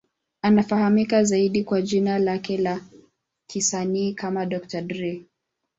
Anafahamika 0.41 1.23
zaidi 1.23 1.63
kwa 1.63 1.81
jina 1.81 2.19
lake 2.19 2.57
la 2.57 2.81
kisanii 3.47 4.13
kama 4.13 4.45
Dr. 4.45 4.81
Dre. 4.81 5.25